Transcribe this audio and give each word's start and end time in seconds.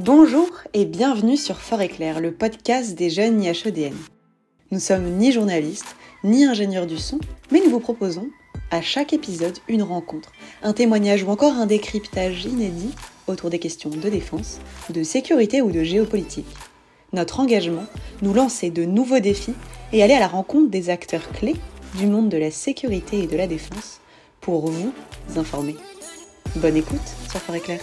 Bonjour 0.00 0.48
et 0.74 0.84
bienvenue 0.84 1.36
sur 1.36 1.56
Fort 1.56 1.80
Éclair, 1.80 2.20
le 2.20 2.30
podcast 2.30 2.94
des 2.94 3.10
jeunes 3.10 3.42
IHEDN. 3.42 3.96
Nous 4.70 4.78
sommes 4.78 5.16
ni 5.16 5.32
journalistes, 5.32 5.96
ni 6.22 6.44
ingénieurs 6.44 6.86
du 6.86 6.96
son, 6.96 7.18
mais 7.50 7.58
nous 7.58 7.70
vous 7.70 7.80
proposons, 7.80 8.28
à 8.70 8.80
chaque 8.80 9.12
épisode, 9.12 9.58
une 9.66 9.82
rencontre, 9.82 10.30
un 10.62 10.72
témoignage 10.72 11.24
ou 11.24 11.30
encore 11.30 11.54
un 11.54 11.66
décryptage 11.66 12.44
inédit 12.44 12.94
autour 13.26 13.50
des 13.50 13.58
questions 13.58 13.90
de 13.90 14.08
défense, 14.08 14.60
de 14.88 15.02
sécurité 15.02 15.62
ou 15.62 15.72
de 15.72 15.82
géopolitique. 15.82 16.46
Notre 17.12 17.40
engagement, 17.40 17.86
nous 18.22 18.34
lancer 18.34 18.70
de 18.70 18.84
nouveaux 18.84 19.18
défis 19.18 19.54
et 19.92 20.04
aller 20.04 20.14
à 20.14 20.20
la 20.20 20.28
rencontre 20.28 20.70
des 20.70 20.90
acteurs 20.90 21.28
clés 21.32 21.56
du 21.96 22.06
monde 22.06 22.28
de 22.28 22.38
la 22.38 22.52
sécurité 22.52 23.24
et 23.24 23.26
de 23.26 23.36
la 23.36 23.48
défense 23.48 24.00
pour 24.40 24.70
vous 24.70 24.92
informer. 25.34 25.74
Bonne 26.54 26.76
écoute 26.76 27.00
sur 27.28 27.40
Fort 27.40 27.56
Éclair. 27.56 27.80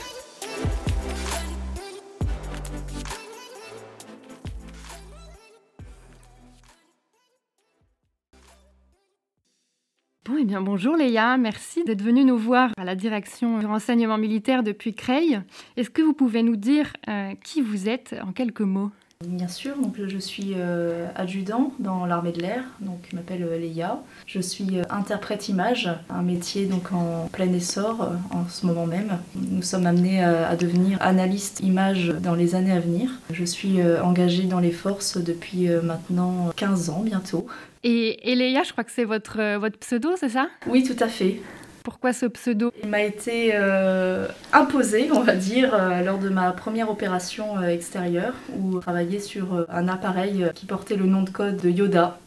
Bonjour 10.61 10.95
Léa, 10.95 11.37
merci 11.37 11.83
d'être 11.83 12.01
venue 12.01 12.23
nous 12.23 12.37
voir 12.37 12.71
à 12.77 12.83
la 12.85 12.95
direction 12.95 13.59
du 13.59 13.65
renseignement 13.65 14.17
militaire 14.17 14.63
depuis 14.63 14.93
Creil. 14.93 15.41
Est-ce 15.75 15.89
que 15.89 16.01
vous 16.01 16.13
pouvez 16.13 16.43
nous 16.43 16.55
dire 16.55 16.93
euh, 17.07 17.33
qui 17.43 17.61
vous 17.61 17.89
êtes 17.89 18.15
en 18.25 18.31
quelques 18.31 18.61
mots? 18.61 18.91
Bien 19.23 19.47
sûr, 19.47 19.77
donc 19.77 19.95
je 20.05 20.17
suis 20.17 20.55
euh, 20.57 21.07
adjudant 21.15 21.71
dans 21.79 22.05
l'armée 22.05 22.33
de 22.33 22.41
l'air, 22.41 22.65
donc 22.81 22.97
je 23.09 23.15
m'appelle 23.15 23.43
euh, 23.43 23.57
Léa. 23.57 24.03
Je 24.27 24.41
suis 24.41 24.77
euh, 24.77 24.83
interprète 24.89 25.47
image, 25.47 25.89
un 26.09 26.21
métier 26.21 26.65
donc 26.65 26.91
en 26.91 27.29
plein 27.31 27.51
essor 27.53 28.11
en 28.31 28.45
ce 28.49 28.65
moment 28.65 28.85
même. 28.85 29.17
Nous 29.35 29.61
sommes 29.61 29.85
amenés 29.85 30.21
à 30.21 30.57
devenir 30.57 31.01
analyste 31.01 31.61
image 31.61 32.09
dans 32.09 32.35
les 32.35 32.55
années 32.55 32.73
à 32.73 32.81
venir. 32.81 33.09
Je 33.31 33.45
suis 33.45 33.81
engagée 34.03 34.43
dans 34.43 34.59
les 34.59 34.71
forces 34.71 35.17
depuis 35.17 35.69
maintenant 35.81 36.51
15 36.57 36.89
ans 36.89 37.01
bientôt. 37.01 37.47
Et, 37.83 38.31
et 38.31 38.35
Léa, 38.35 38.63
je 38.63 38.73
crois 38.73 38.83
que 38.83 38.91
c'est 38.91 39.05
votre, 39.05 39.57
votre 39.57 39.77
pseudo, 39.77 40.09
c'est 40.17 40.29
ça? 40.29 40.47
Oui, 40.67 40.83
tout 40.83 41.01
à 41.01 41.07
fait. 41.07 41.39
Pourquoi 41.85 42.13
ce 42.13 42.25
pseudo 42.25 42.71
Il 42.81 42.89
m'a 42.89 43.03
été 43.03 43.51
euh, 43.53 44.27
imposé, 44.53 45.11
on 45.11 45.21
va 45.21 45.35
dire, 45.35 45.75
euh, 45.75 46.01
lors 46.01 46.17
de 46.17 46.29
ma 46.29 46.51
première 46.51 46.89
opération 46.89 47.59
euh, 47.59 47.67
extérieure, 47.67 48.33
où 48.57 48.77
je 48.77 48.79
travaillais 48.79 49.19
sur 49.19 49.67
un 49.69 49.87
appareil 49.87 50.47
qui 50.55 50.65
portait 50.65 50.95
le 50.95 51.05
nom 51.05 51.21
de 51.21 51.29
code 51.29 51.57
de 51.57 51.69
Yoda. 51.69 52.17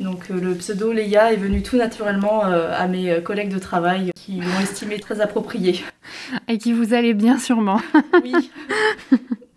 Donc 0.00 0.28
le 0.28 0.54
pseudo 0.54 0.92
Leia 0.92 1.32
est 1.32 1.36
venu 1.36 1.62
tout 1.62 1.78
naturellement 1.78 2.42
à 2.42 2.86
mes 2.88 3.22
collègues 3.22 3.52
de 3.52 3.58
travail 3.58 4.12
qui 4.14 4.40
l'ont 4.40 4.60
estimé 4.62 4.98
très 4.98 5.22
approprié. 5.22 5.82
Et 6.48 6.58
qui 6.58 6.74
vous 6.74 6.92
allait 6.92 7.14
bien 7.14 7.38
sûrement. 7.38 7.80
Oui. 8.22 8.50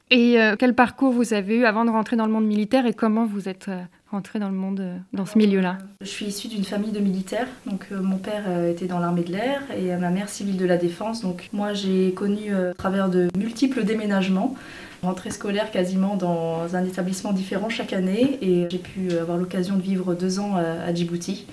Et 0.10 0.38
quel 0.60 0.74
parcours 0.74 1.12
vous 1.12 1.34
avez 1.34 1.58
eu 1.58 1.66
avant 1.66 1.86
de 1.86 1.90
rentrer 1.90 2.16
dans 2.16 2.26
le 2.26 2.32
monde 2.32 2.46
militaire 2.46 2.86
et 2.86 2.94
comment 2.94 3.26
vous 3.26 3.50
êtes 3.50 3.70
rentrer 4.14 4.38
dans 4.38 4.50
le 4.50 4.56
monde, 4.56 4.80
euh, 4.80 4.98
dans 5.12 5.26
ce 5.26 5.40
milieu-là 5.40 5.80
Je 6.02 6.06
suis 6.06 6.28
issue 6.28 6.48
d'une 6.48 6.64
famille 6.64 6.92
de 6.92 7.00
militaires. 7.00 7.48
Donc 7.66 7.88
euh, 7.92 8.00
mon 8.00 8.18
père 8.18 8.44
euh, 8.48 8.72
était 8.72 8.86
dans 8.86 9.00
l'armée 9.00 9.24
de 9.24 9.32
l'air 9.32 9.62
et 9.76 9.96
ma 9.96 10.12
mère 10.12 10.30
civile 10.30 10.56
de 10.58 10.66
la 10.66 10.78
défense. 10.78 11.22
Donc 11.22 11.50
moi 11.52 11.74
j'ai 11.74 12.12
connu 12.12 12.54
à 12.54 12.74
travers 12.76 13.10
de 13.10 13.28
multiples 13.38 13.84
déménagements 13.84 14.56
rentrée 15.02 15.32
scolaire 15.32 15.70
quasiment 15.72 16.16
dans 16.16 16.76
un 16.76 16.86
établissement 16.86 17.34
différent 17.34 17.68
chaque 17.68 17.92
année 17.92 18.38
et 18.42 18.68
j'ai 18.70 18.78
pu 18.78 19.12
avoir 19.20 19.38
l'occasion 19.38 19.76
de 19.76 19.82
vivre 19.82 20.14
deux 20.14 20.40
ans 20.40 20.56
à 20.56 20.94
Djibouti. 20.94 21.46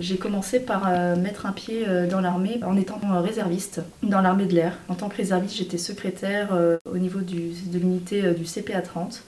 J'ai 0.00 0.18
commencé 0.18 0.60
par 0.60 0.90
mettre 1.16 1.46
un 1.46 1.52
pied 1.52 1.86
dans 2.10 2.20
l'armée 2.20 2.60
en 2.62 2.76
étant 2.76 3.00
réserviste 3.22 3.80
dans 4.02 4.20
l'armée 4.20 4.44
de 4.44 4.54
l'air. 4.54 4.76
En 4.90 4.96
tant 4.96 5.08
que 5.08 5.16
réserviste, 5.16 5.56
j'étais 5.56 5.78
secrétaire 5.78 6.50
au 6.84 6.98
niveau 6.98 7.20
de 7.20 7.78
l'unité 7.78 8.34
du 8.34 8.44
CPA 8.44 8.82
30 8.82 9.22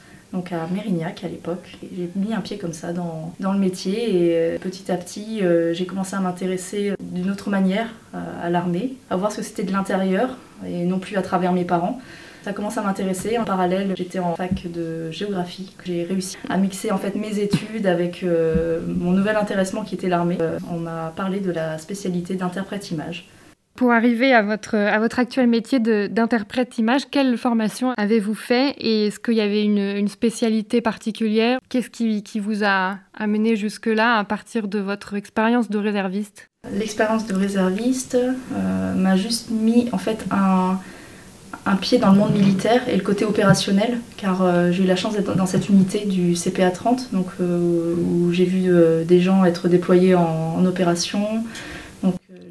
à 0.52 0.66
Mérignac 0.72 1.24
à 1.24 1.28
l'époque. 1.28 1.76
J'ai 1.96 2.10
mis 2.16 2.34
un 2.34 2.40
pied 2.40 2.58
comme 2.58 2.72
ça 2.72 2.92
dans, 2.92 3.32
dans 3.40 3.52
le 3.52 3.58
métier 3.58 4.10
et 4.14 4.36
euh, 4.36 4.58
petit 4.58 4.90
à 4.90 4.96
petit 4.96 5.42
euh, 5.42 5.72
j'ai 5.74 5.86
commencé 5.86 6.14
à 6.14 6.20
m'intéresser 6.20 6.94
d'une 7.00 7.30
autre 7.30 7.50
manière 7.50 7.88
euh, 8.14 8.18
à 8.42 8.50
l'armée, 8.50 8.94
à 9.10 9.16
voir 9.16 9.32
ce 9.32 9.38
que 9.38 9.42
c'était 9.42 9.64
de 9.64 9.72
l'intérieur 9.72 10.36
et 10.66 10.84
non 10.84 10.98
plus 10.98 11.16
à 11.16 11.22
travers 11.22 11.52
mes 11.52 11.64
parents. 11.64 12.00
Ça 12.44 12.52
commence 12.52 12.78
à 12.78 12.82
m'intéresser. 12.82 13.38
En 13.38 13.44
parallèle, 13.44 13.94
j'étais 13.96 14.20
en 14.20 14.36
fac 14.36 14.70
de 14.70 15.10
géographie. 15.10 15.74
J'ai 15.84 16.04
réussi 16.04 16.36
à 16.48 16.56
mixer 16.56 16.92
en 16.92 16.98
fait 16.98 17.16
mes 17.16 17.40
études 17.40 17.88
avec 17.88 18.24
mon 18.24 19.10
nouvel 19.10 19.34
intéressement 19.34 19.82
qui 19.82 19.96
était 19.96 20.08
l'armée. 20.08 20.38
on 20.70 20.76
m'a 20.76 21.12
parlé 21.16 21.40
de 21.40 21.50
la 21.50 21.76
spécialité 21.78 22.36
d'interprète 22.36 22.92
image. 22.92 23.26
Pour 23.76 23.92
arriver 23.92 24.32
à 24.32 24.40
votre, 24.40 24.74
à 24.74 24.98
votre 24.98 25.18
actuel 25.18 25.48
métier 25.48 25.78
d'interprète 25.78 26.78
image, 26.78 27.10
quelle 27.10 27.36
formation 27.36 27.92
avez-vous 27.98 28.34
fait 28.34 28.74
et 28.78 29.08
est-ce 29.08 29.20
qu'il 29.20 29.34
y 29.34 29.42
avait 29.42 29.62
une, 29.62 30.08
spécialité 30.08 30.80
particulière? 30.80 31.58
Qu'est-ce 31.68 31.90
qui, 31.90 32.22
qui, 32.22 32.40
vous 32.40 32.64
a 32.64 32.96
amené 33.12 33.54
jusque-là 33.54 34.16
à 34.16 34.24
partir 34.24 34.68
de 34.68 34.78
votre 34.78 35.14
expérience 35.14 35.68
de 35.68 35.76
réserviste? 35.76 36.48
L'expérience 36.72 37.26
de 37.26 37.34
réserviste 37.34 38.16
euh, 38.16 38.94
m'a 38.94 39.16
juste 39.16 39.50
mis 39.50 39.90
en 39.92 39.98
fait 39.98 40.24
un, 40.30 40.78
pied 41.82 41.98
dans 41.98 42.12
le 42.12 42.18
monde 42.18 42.32
militaire 42.32 42.88
et 42.88 42.96
le 42.96 43.02
côté 43.02 43.26
opérationnel, 43.26 43.98
car 44.16 44.42
euh, 44.42 44.72
j'ai 44.72 44.84
eu 44.84 44.86
la 44.86 44.96
chance 44.96 45.14
d'être 45.14 45.36
dans 45.36 45.46
cette 45.46 45.68
unité 45.68 46.06
du 46.06 46.34
CPA 46.34 46.70
30, 46.70 47.12
donc, 47.12 47.26
euh, 47.40 47.94
où 47.94 48.32
j'ai 48.32 48.44
vu 48.44 48.70
des 49.04 49.20
gens 49.20 49.44
être 49.44 49.68
déployés 49.68 50.14
en 50.14 50.64
opération, 50.64 51.35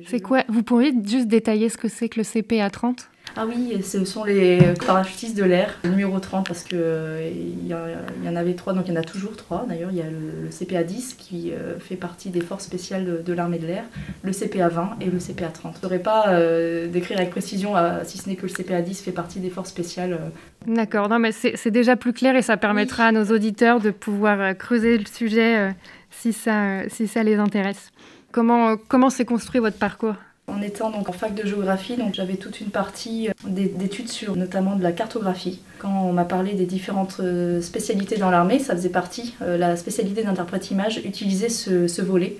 c'est 0.07 0.19
quoi? 0.19 0.43
Vous 0.47 0.63
pourriez 0.63 0.93
juste 1.03 1.27
détailler 1.27 1.69
ce 1.69 1.77
que 1.77 1.87
c'est 1.87 2.09
que 2.09 2.19
le 2.19 2.23
CPA 2.23 2.69
30 2.69 3.09
ah 3.37 3.45
oui, 3.45 3.81
ce 3.83 4.05
sont 4.05 4.23
les 4.23 4.59
parachutistes 4.85 5.35
de 5.35 5.43
l'air, 5.43 5.77
numéro 5.83 6.19
30, 6.19 6.47
parce 6.47 6.63
qu'il 6.63 6.77
euh, 6.79 7.29
il 7.33 7.67
y, 7.67 8.29
en 8.29 8.35
avait 8.35 8.53
trois, 8.53 8.71
donc 8.71 8.85
il 8.87 8.93
y 8.93 8.97
en 8.97 8.99
a 8.99 9.03
toujours 9.03 9.35
trois. 9.35 9.65
D'ailleurs, 9.67 9.89
il 9.91 9.97
y 9.97 10.01
a 10.01 10.05
le, 10.05 10.49
CPA 10.49 10.83
10 10.83 11.15
qui 11.15 11.51
euh, 11.51 11.77
fait 11.77 11.97
partie 11.97 12.29
des 12.29 12.39
forces 12.39 12.63
spéciales 12.63 13.23
de, 13.25 13.33
l'armée 13.33 13.59
de 13.59 13.67
l'air, 13.67 13.83
le 14.23 14.31
CPA 14.31 14.69
20 14.69 14.97
et 15.01 15.05
le 15.07 15.17
CPA 15.17 15.49
30. 15.49 15.73
Je 15.73 15.77
ne 15.79 15.81
saurais 15.81 15.99
pas 15.99 16.29
euh, 16.29 16.87
décrire 16.87 17.17
avec 17.17 17.31
précision, 17.31 17.73
si 18.05 18.19
ce 18.19 18.29
n'est 18.29 18.37
que 18.37 18.45
le 18.45 18.53
CPA 18.53 18.81
10 18.81 19.01
fait 19.01 19.11
partie 19.11 19.41
des 19.41 19.49
forces 19.49 19.69
spéciales. 19.69 20.17
D'accord, 20.65 21.09
non 21.09 21.19
mais 21.19 21.33
c'est 21.33 21.71
déjà 21.71 21.97
plus 21.97 22.13
clair 22.13 22.37
et 22.37 22.41
ça 22.41 22.55
permettra 22.55 23.07
à 23.07 23.11
nos 23.11 23.25
auditeurs 23.25 23.81
de 23.81 23.91
pouvoir 23.91 24.57
creuser 24.57 24.97
le 24.97 25.05
sujet 25.05 25.75
si, 26.09 26.31
ça, 26.31 26.87
si 26.87 27.07
ça 27.07 27.21
les 27.23 27.35
intéresse. 27.35 27.91
Comment, 28.35 28.75
comment 28.89 29.09
s'est 29.09 29.23
construit 29.23 29.61
votre 29.61 29.77
parcours? 29.77 30.15
En 30.47 30.61
étant 30.61 30.89
donc 30.89 31.07
en 31.07 31.13
fac 31.13 31.33
de 31.33 31.47
géographie, 31.47 31.95
donc 31.95 32.15
j'avais 32.15 32.35
toute 32.35 32.59
une 32.59 32.67
partie 32.67 33.29
euh, 33.29 33.31
d'études 33.47 34.09
sur 34.09 34.35
notamment 34.35 34.75
de 34.75 34.83
la 34.83 34.91
cartographie. 34.91 35.61
Quand 35.79 36.03
on 36.03 36.11
m'a 36.11 36.25
parlé 36.25 36.51
des 36.51 36.65
différentes 36.65 37.15
euh, 37.21 37.61
spécialités 37.61 38.17
dans 38.17 38.29
l'armée, 38.29 38.59
ça 38.59 38.75
faisait 38.75 38.89
partie, 38.89 39.35
euh, 39.41 39.57
la 39.57 39.77
spécialité 39.77 40.21
d'interprète 40.21 40.69
image 40.69 40.97
utilisait 41.05 41.47
ce, 41.47 42.01
volet. 42.01 42.35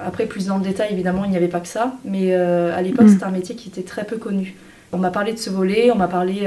Après, 0.00 0.26
plus 0.26 0.46
dans 0.46 0.58
le 0.58 0.62
détail, 0.62 0.92
évidemment, 0.92 1.24
il 1.24 1.32
n'y 1.32 1.36
avait 1.36 1.48
pas 1.48 1.58
que 1.58 1.66
ça, 1.66 1.96
mais 2.04 2.32
à 2.32 2.80
l'époque, 2.80 3.06
mm. 3.06 3.08
c'était 3.08 3.24
un 3.24 3.30
métier 3.30 3.56
qui 3.56 3.68
était 3.68 3.82
très 3.82 4.04
peu 4.04 4.18
connu. 4.18 4.54
On 4.92 4.98
m'a 4.98 5.10
parlé 5.10 5.32
de 5.32 5.38
ce 5.38 5.50
volet, 5.50 5.90
on 5.90 5.96
m'a 5.96 6.06
parlé 6.06 6.42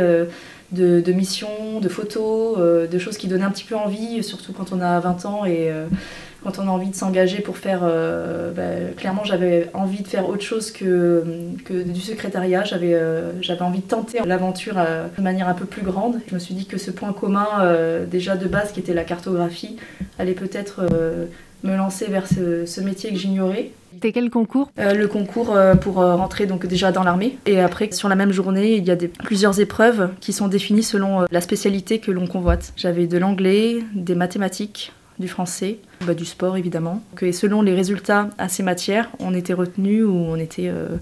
de, 0.71 1.01
de, 1.01 1.11
missions, 1.11 1.81
de 1.81 1.89
photos, 1.89 2.57
de 2.57 2.97
choses 2.97 3.17
qui 3.17 3.27
donnaient 3.27 3.43
un 3.43 3.51
petit 3.51 3.65
peu 3.65 3.75
envie, 3.75 4.23
surtout 4.23 4.53
quand 4.53 4.71
on 4.71 4.79
a 4.79 4.99
20 5.01 5.25
ans 5.25 5.45
et 5.45 5.69
quand 6.43 6.59
on 6.59 6.67
a 6.67 6.71
envie 6.71 6.89
de 6.89 6.95
s'engager 6.95 7.41
pour 7.41 7.57
faire. 7.57 7.81
Euh, 7.83 8.51
bah, 8.51 8.91
clairement, 8.97 9.23
j'avais 9.23 9.69
envie 9.73 10.01
de 10.01 10.07
faire 10.07 10.29
autre 10.29 10.43
chose 10.43 10.71
que, 10.71 11.23
que 11.65 11.83
du 11.83 12.01
secrétariat. 12.01 12.63
J'avais 12.63 12.93
euh, 12.93 13.31
envie 13.59 13.79
de 13.79 13.87
tenter 13.87 14.19
l'aventure 14.25 14.75
euh, 14.77 15.07
de 15.17 15.21
manière 15.21 15.47
un 15.47 15.53
peu 15.53 15.65
plus 15.65 15.81
grande. 15.81 16.19
Je 16.27 16.33
me 16.33 16.39
suis 16.39 16.53
dit 16.53 16.65
que 16.65 16.77
ce 16.77 16.91
point 16.91 17.13
commun, 17.13 17.47
déjà 18.09 18.35
de 18.35 18.47
base, 18.47 18.71
qui 18.71 18.79
était 18.79 18.93
la 18.93 19.03
cartographie, 19.03 19.77
allait 20.17 20.33
peut-être 20.33 20.87
me 21.63 21.75
lancer 21.75 22.05
vers 22.05 22.27
ce, 22.27 22.65
ce 22.65 22.81
métier 22.81 23.11
que 23.11 23.17
j'ignorais. 23.17 23.71
C'était 23.93 24.11
quel 24.11 24.29
concours? 24.29 24.71
Le 24.77 25.05
concours 25.07 25.57
pour 25.81 25.95
rentrer 25.95 26.45
donc 26.45 26.65
déjà 26.65 26.91
dans 26.91 27.03
l'armée. 27.03 27.37
Et 27.45 27.59
après, 27.59 27.91
sur 27.91 28.07
la 28.07 28.15
même 28.15 28.31
journée, 28.31 28.75
il 28.75 28.85
y 28.85 28.91
a 28.91 28.95
des, 28.95 29.07
plusieurs 29.07 29.59
épreuves 29.59 30.09
qui 30.19 30.31
sont 30.31 30.47
définies 30.47 30.83
selon 30.83 31.25
la 31.29 31.41
spécialité 31.41 31.99
que 31.99 32.11
l'on 32.11 32.27
convoite. 32.27 32.73
J'avais 32.77 33.07
de 33.07 33.17
l'anglais, 33.17 33.79
des 33.93 34.15
mathématiques, 34.15 34.93
du 35.19 35.27
français, 35.27 35.79
bah, 36.05 36.13
du 36.13 36.25
sport 36.25 36.57
évidemment. 36.57 37.03
Et 37.21 37.31
selon 37.31 37.61
les 37.61 37.75
résultats 37.75 38.29
à 38.37 38.49
ces 38.49 38.63
matières, 38.63 39.09
on 39.19 39.33
était 39.33 39.53
retenu 39.53 40.03
ou 40.03 40.13
on 40.13 40.37
était 40.37 40.69
euh, 40.69 40.97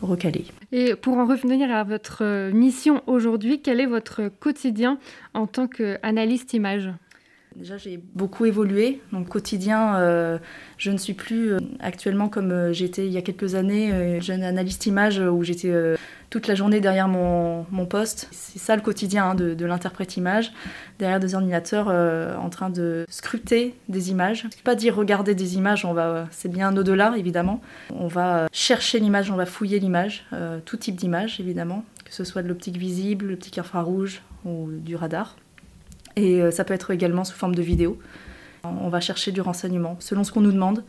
recalé. 0.00 0.46
Et 0.70 0.94
pour 0.94 1.18
en 1.18 1.26
revenir 1.26 1.70
à 1.70 1.84
votre 1.84 2.22
euh, 2.22 2.52
mission 2.52 3.02
aujourd'hui, 3.06 3.60
quel 3.60 3.80
est 3.80 3.86
votre 3.86 4.28
quotidien 4.40 4.98
en 5.34 5.46
tant 5.46 5.66
qu'analyste 5.66 6.54
image? 6.54 6.90
Déjà, 7.56 7.76
j'ai 7.76 8.00
beaucoup 8.14 8.46
évolué. 8.46 9.00
Donc, 9.12 9.28
quotidien, 9.28 9.96
euh, 9.96 10.38
je 10.78 10.90
ne 10.90 10.96
suis 10.96 11.12
plus 11.12 11.52
actuellement 11.80 12.30
comme 12.30 12.72
j'étais 12.72 13.04
il 13.06 13.12
y 13.12 13.18
a 13.18 13.22
quelques 13.22 13.56
années, 13.56 14.22
jeune 14.22 14.42
analyste 14.42 14.86
image 14.86 15.18
où 15.18 15.42
j'étais 15.42 15.70
toute 16.32 16.46
la 16.46 16.54
journée 16.54 16.80
derrière 16.80 17.08
mon, 17.08 17.86
poste. 17.90 18.26
C'est 18.30 18.58
ça 18.58 18.74
le 18.74 18.80
quotidien 18.80 19.30
hein, 19.30 19.34
de, 19.34 19.66
l'interprète 19.66 20.16
image, 20.16 20.50
derrière 20.98 21.20
des 21.20 21.34
ordinateurs 21.34 21.88
euh, 21.90 22.34
en 22.36 22.48
train 22.48 22.70
de 22.70 23.04
scruter 23.10 23.74
des 23.90 24.10
images. 24.10 24.46
Pas 24.64 24.74
dire 24.74 24.96
regarder 24.96 25.34
des 25.34 25.56
images, 25.56 25.84
on 25.84 25.92
va, 25.92 26.26
c'est 26.30 26.50
bien 26.50 26.74
au-delà 26.74 27.12
évidemment. 27.18 27.60
On 27.94 28.06
va 28.06 28.46
chercher 28.50 28.98
l'image, 28.98 29.30
on 29.30 29.36
va 29.36 29.44
fouiller 29.44 29.78
l'image, 29.78 30.24
euh, 30.32 30.58
tout 30.64 30.78
type 30.78 30.96
d'image 30.96 31.38
évidemment, 31.38 31.84
que 32.06 32.14
ce 32.14 32.24
soit 32.24 32.42
de 32.42 32.48
l'optique 32.48 32.78
visible, 32.78 33.26
l'optique 33.26 33.58
infrarouge 33.58 34.22
ou 34.46 34.70
du 34.70 34.96
radar. 34.96 35.36
Et 36.16 36.50
ça 36.50 36.64
peut 36.64 36.74
être 36.74 36.92
également 36.92 37.24
sous 37.24 37.36
forme 37.36 37.54
de 37.54 37.62
vidéo. 37.62 37.98
On 38.64 38.88
va 38.88 39.00
chercher 39.00 39.32
du 39.32 39.40
renseignement 39.40 39.96
selon 39.98 40.22
ce 40.22 40.30
qu'on 40.30 40.40
nous 40.40 40.52
demande. 40.52 40.84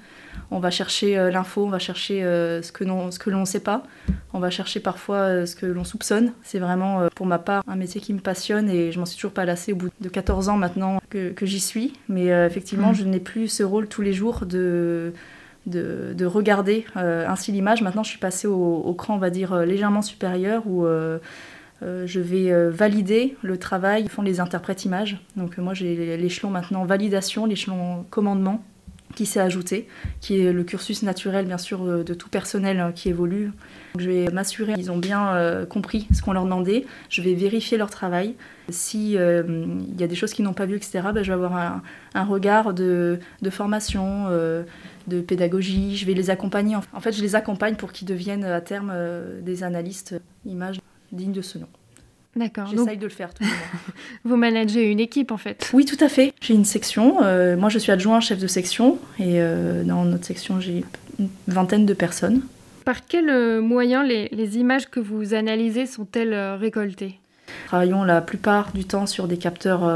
On 0.51 0.59
va 0.59 0.69
chercher 0.69 1.17
euh, 1.17 1.31
l'info, 1.31 1.65
on 1.65 1.69
va 1.69 1.79
chercher 1.79 2.23
euh, 2.23 2.61
ce 2.61 2.71
que 2.71 2.83
l'on 2.83 3.39
ne 3.39 3.45
sait 3.45 3.59
pas. 3.59 3.83
On 4.33 4.39
va 4.39 4.51
chercher 4.51 4.79
parfois 4.79 5.17
euh, 5.17 5.45
ce 5.45 5.55
que 5.55 5.65
l'on 5.65 5.83
soupçonne. 5.83 6.33
C'est 6.43 6.59
vraiment, 6.59 7.07
pour 7.15 7.25
ma 7.25 7.39
part, 7.39 7.63
un 7.67 7.75
métier 7.75 7.99
qui 7.99 8.13
me 8.13 8.19
passionne 8.19 8.69
et 8.69 8.91
je 8.91 8.99
m'en 8.99 9.05
suis 9.05 9.15
toujours 9.15 9.31
pas 9.31 9.45
lassée 9.45 9.73
au 9.73 9.75
bout 9.75 9.89
de 10.01 10.09
14 10.09 10.49
ans 10.49 10.57
maintenant 10.57 11.01
que, 11.09 11.33
j'y 11.41 11.59
suis. 11.59 11.93
Mais 12.09 12.27
effectivement, 12.27 12.91
mmh. 12.91 12.95
je 12.95 13.03
n'ai 13.05 13.19
plus 13.19 13.47
ce 13.47 13.63
rôle 13.63 13.87
tous 13.87 14.01
les 14.01 14.13
jours 14.13 14.45
de, 14.45 15.13
de, 15.65 16.25
regarder 16.25 16.85
ainsi 16.95 17.51
l'image. 17.51 17.81
Maintenant, 17.81 18.03
je 18.03 18.09
suis 18.09 18.19
passée 18.19 18.47
au, 18.47 18.53
au, 18.55 18.93
cran, 18.93 19.15
on 19.15 19.19
va 19.19 19.29
dire, 19.29 19.55
légèrement 19.65 20.01
supérieur 20.01 20.63
où 20.65 20.85
euh, 20.85 21.19
je 22.05 22.19
vais 22.19 22.51
euh, 22.51 22.69
valider 22.69 23.35
le 23.41 23.57
travail, 23.57 24.07
font 24.07 24.21
les 24.21 24.39
interprètes 24.39 24.85
images. 24.85 25.19
Donc 25.35 25.57
euh, 25.57 25.61
moi 25.61 25.73
j'ai 25.73 26.17
l'échelon 26.17 26.49
maintenant 26.49 26.85
validation, 26.85 27.45
l'échelon 27.45 28.05
commandement 28.09 28.63
qui 29.15 29.27
s'est 29.27 29.39
ajouté, 29.39 29.87
qui 30.21 30.39
est 30.39 30.51
le 30.51 30.63
cursus 30.63 31.03
naturel 31.03 31.45
bien 31.45 31.59
sûr 31.59 32.03
de 32.03 32.13
tout 32.15 32.29
personnel 32.29 32.79
hein, 32.79 32.91
qui 32.91 33.09
évolue. 33.09 33.51
je 33.99 34.09
vais 34.09 34.31
m'assurer 34.31 34.73
qu'ils 34.73 34.91
ont 34.91 34.97
bien 34.97 35.65
compris 35.69 36.07
ce 36.11 36.23
qu'on 36.23 36.33
leur 36.33 36.45
demandait, 36.45 36.87
je 37.09 37.21
vais 37.21 37.35
vérifier 37.35 37.77
leur 37.77 37.91
travail. 37.91 38.33
S'il 38.69 39.11
y 39.11 39.17
a 39.19 40.07
des 40.07 40.15
choses 40.15 40.33
qu'ils 40.33 40.45
n'ont 40.45 40.53
pas 40.53 40.65
vues, 40.65 40.77
etc., 40.77 41.01
ben, 41.13 41.21
je 41.21 41.27
vais 41.27 41.33
avoir 41.33 41.81
un, 42.15 42.23
regard 42.23 42.73
de, 42.73 43.19
formation, 43.51 44.29
de 44.31 45.21
pédagogie, 45.21 45.95
je 45.95 46.07
vais 46.07 46.15
les 46.15 46.31
accompagner. 46.31 46.75
En 46.75 46.99
fait, 46.99 47.11
je 47.11 47.21
les 47.21 47.35
accompagne 47.35 47.75
pour 47.75 47.91
qu'ils 47.91 48.07
deviennent 48.07 48.45
à 48.45 48.61
terme 48.61 48.91
des 49.43 49.63
analystes 49.63 50.15
images 50.43 50.79
digne 51.13 51.31
de 51.31 51.41
ce 51.41 51.57
nom. 51.57 51.67
D'accord. 52.35 52.67
J'essaye 52.67 52.97
de 52.97 53.03
le 53.03 53.09
faire 53.09 53.33
tout 53.33 53.43
le 53.43 53.49
Vous 54.29 54.35
managez 54.35 54.89
une 54.89 54.99
équipe 54.99 55.31
en 55.31 55.37
fait 55.37 55.69
Oui, 55.73 55.85
tout 55.85 56.03
à 56.03 56.09
fait. 56.09 56.33
J'ai 56.41 56.55
une 56.55 56.65
section. 56.65 57.23
Euh, 57.23 57.55
moi, 57.55 57.69
je 57.69 57.77
suis 57.77 57.91
adjoint 57.91 58.19
chef 58.19 58.39
de 58.39 58.47
section 58.47 58.97
et 59.19 59.39
euh, 59.39 59.83
dans 59.83 60.03
notre 60.03 60.25
section, 60.25 60.59
j'ai 60.59 60.83
une 61.19 61.29
vingtaine 61.47 61.85
de 61.85 61.93
personnes. 61.93 62.41
Par 62.85 63.05
quels 63.05 63.29
euh, 63.29 63.61
moyens 63.61 64.05
les, 64.05 64.29
les, 64.29 64.57
images 64.57 64.89
que 64.89 64.99
vous 64.99 65.35
analysez 65.35 65.85
sont-elles 65.85 66.33
récoltées? 66.55 67.19
Nous 67.47 67.67
travaillons 67.67 68.03
la 68.03 68.21
plupart 68.21 68.71
du 68.73 68.85
temps 68.85 69.05
sur 69.05 69.27
des 69.27 69.37
capteurs 69.37 69.87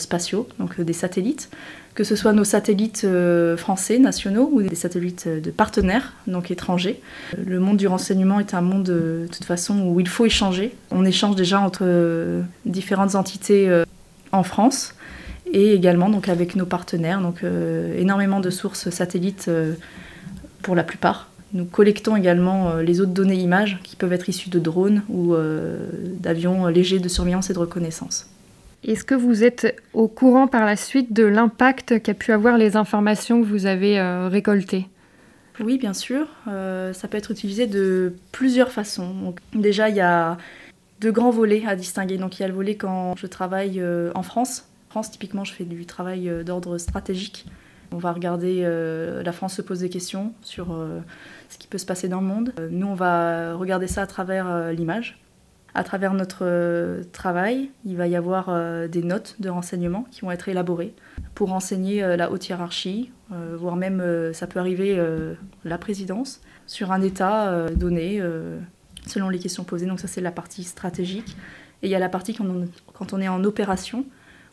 spatiaux, 0.00 0.48
donc 0.58 0.80
des 0.80 0.92
satellites 0.92 1.50
que 1.96 2.04
ce 2.04 2.14
soit 2.14 2.34
nos 2.34 2.44
satellites 2.44 3.02
euh, 3.04 3.56
français 3.56 3.98
nationaux 3.98 4.50
ou 4.52 4.62
des 4.62 4.76
satellites 4.76 5.24
euh, 5.26 5.40
de 5.40 5.50
partenaires, 5.50 6.12
donc 6.26 6.50
étrangers. 6.50 7.00
Le 7.42 7.58
monde 7.58 7.78
du 7.78 7.88
renseignement 7.88 8.38
est 8.38 8.52
un 8.52 8.60
monde 8.60 8.84
de 8.84 9.26
toute 9.32 9.44
façon 9.44 9.80
où 9.80 9.98
il 9.98 10.06
faut 10.06 10.26
échanger. 10.26 10.76
On 10.90 11.06
échange 11.06 11.36
déjà 11.36 11.58
entre 11.58 11.80
euh, 11.82 12.42
différentes 12.66 13.14
entités 13.14 13.82
en 14.30 14.42
France 14.42 14.94
et 15.50 15.72
également 15.72 16.10
donc 16.10 16.28
avec 16.28 16.54
nos 16.54 16.66
partenaires, 16.66 17.20
donc 17.20 17.42
énormément 17.96 18.40
de 18.40 18.50
sources 18.50 18.90
satellites 18.90 19.50
pour 20.62 20.74
la 20.74 20.82
plupart. 20.82 21.30
Nous 21.54 21.64
collectons 21.64 22.16
également 22.16 22.74
les 22.76 23.00
autres 23.00 23.12
données 23.12 23.36
images 23.36 23.78
qui 23.84 23.96
peuvent 23.96 24.12
être 24.12 24.28
issues 24.28 24.50
de 24.50 24.58
drones 24.58 25.02
ou 25.08 25.34
d'avions 26.20 26.66
légers 26.66 26.98
de 26.98 27.08
surveillance 27.08 27.48
et 27.48 27.54
de 27.54 27.60
reconnaissance. 27.60 28.28
Est-ce 28.86 29.02
que 29.02 29.16
vous 29.16 29.42
êtes 29.42 29.82
au 29.94 30.06
courant 30.06 30.46
par 30.46 30.64
la 30.64 30.76
suite 30.76 31.12
de 31.12 31.24
l'impact 31.24 32.00
qu'a 32.00 32.14
pu 32.14 32.30
avoir 32.30 32.56
les 32.56 32.76
informations 32.76 33.42
que 33.42 33.46
vous 33.46 33.66
avez 33.66 33.98
euh, 33.98 34.28
récoltées? 34.28 34.86
Oui, 35.58 35.76
bien 35.76 35.92
sûr. 35.92 36.28
Euh, 36.46 36.92
ça 36.92 37.08
peut 37.08 37.16
être 37.16 37.32
utilisé 37.32 37.66
de 37.66 38.14
plusieurs 38.30 38.70
façons. 38.70 39.34
déjà, 39.54 39.88
il 39.88 39.96
y 39.96 40.00
a 40.00 40.38
deux 41.00 41.10
grands 41.10 41.30
volets 41.30 41.64
à 41.66 41.74
distinguer. 41.74 42.16
Donc, 42.16 42.38
il 42.38 42.42
y 42.42 42.44
a 42.44 42.48
le 42.48 42.54
volet 42.54 42.76
quand 42.76 43.16
je 43.16 43.26
travaille 43.26 43.80
euh, 43.80 44.12
en 44.14 44.22
France. 44.22 44.68
France, 44.88 45.10
typiquement, 45.10 45.42
je 45.42 45.52
fais 45.52 45.64
du 45.64 45.84
travail 45.84 46.30
d'ordre 46.44 46.78
stratégique. 46.78 47.44
On 47.90 47.98
va 47.98 48.12
regarder, 48.12 48.62
la 48.62 49.32
France 49.32 49.54
se 49.54 49.62
pose 49.62 49.80
des 49.80 49.88
questions 49.88 50.32
sur 50.42 50.76
ce 51.48 51.58
qui 51.58 51.68
peut 51.68 51.78
se 51.78 51.86
passer 51.86 52.08
dans 52.08 52.20
le 52.20 52.26
monde. 52.26 52.52
Nous, 52.70 52.86
on 52.86 52.94
va 52.94 53.54
regarder 53.54 53.86
ça 53.86 54.02
à 54.02 54.06
travers 54.06 54.72
l'image 54.72 55.18
à 55.76 55.84
travers 55.84 56.14
notre 56.14 56.38
euh, 56.40 57.02
travail, 57.12 57.68
il 57.84 57.98
va 57.98 58.06
y 58.06 58.16
avoir 58.16 58.46
euh, 58.48 58.88
des 58.88 59.02
notes 59.02 59.36
de 59.40 59.50
renseignement 59.50 60.06
qui 60.10 60.22
vont 60.22 60.30
être 60.30 60.48
élaborées 60.48 60.94
pour 61.34 61.50
renseigner 61.50 62.02
euh, 62.02 62.16
la 62.16 62.32
haute 62.32 62.48
hiérarchie, 62.48 63.12
voire 63.28 63.74
même, 63.74 64.32
ça 64.32 64.46
peut 64.46 64.60
arriver, 64.60 64.96
la 65.64 65.78
présidence, 65.78 66.40
sur 66.68 66.92
un 66.92 67.02
état 67.02 67.66
donné, 67.70 68.22
selon 69.04 69.28
les 69.30 69.40
questions 69.40 69.64
posées. 69.64 69.86
Donc 69.86 69.98
ça, 69.98 70.06
c'est 70.06 70.20
la 70.20 70.30
partie 70.30 70.62
stratégique. 70.62 71.36
Et 71.82 71.88
il 71.88 71.90
y 71.90 71.96
a 71.96 71.98
la 71.98 72.08
partie 72.08 72.34
quand 72.34 72.46
on, 72.46 72.68
quand 72.94 73.12
on 73.14 73.20
est 73.20 73.26
en 73.26 73.42
opération, 73.42 74.04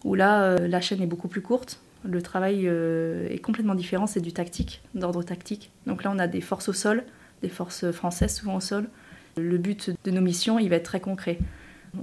où 0.04 0.16
là, 0.16 0.58
la 0.58 0.82
chaîne 0.82 1.04
est 1.04 1.08
beaucoup 1.08 1.28
plus 1.28 1.42
courte. 1.42 1.82
Le 2.04 2.20
travail 2.24 2.66
est 2.66 3.42
complètement 3.44 3.76
différent, 3.76 4.08
c'est 4.08 4.22
du 4.22 4.34
tactique, 4.34 4.82
d'ordre 4.96 5.22
tactique. 5.22 5.72
Donc 5.86 6.04
là, 6.04 6.12
on 6.12 6.18
a 6.18 6.26
des 6.26 6.42
forces 6.42 6.68
au 6.68 6.74
sol, 6.74 7.04
des 7.44 7.50
forces 7.50 7.92
françaises 7.92 8.34
souvent 8.38 8.56
au 8.56 8.60
sol, 8.60 8.90
le 9.38 9.58
but 9.58 9.92
de 10.04 10.12
nos 10.12 10.22
missions, 10.22 10.60
il 10.60 10.70
va 10.70 10.78
être 10.78 10.84
très 10.84 11.00
concret. 11.00 11.38